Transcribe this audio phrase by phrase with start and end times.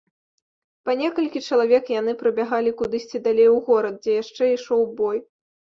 [0.87, 5.17] Па некалькі чалавек яны прабягалі кудысьці далей у горад, дзе яшчэ ішоў бой.